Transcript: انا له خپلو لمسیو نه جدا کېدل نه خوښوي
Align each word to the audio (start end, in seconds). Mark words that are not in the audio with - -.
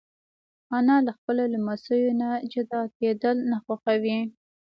انا 0.77 0.95
له 1.05 1.11
خپلو 1.17 1.43
لمسیو 1.53 2.11
نه 2.21 2.29
جدا 2.53 2.81
کېدل 2.97 3.37
نه 3.51 3.57
خوښوي 3.63 4.19